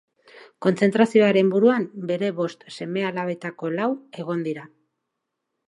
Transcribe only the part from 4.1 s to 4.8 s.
egon dira.